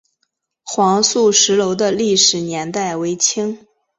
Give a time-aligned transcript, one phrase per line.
[0.63, 3.67] 黄素石楼的历史年代为清。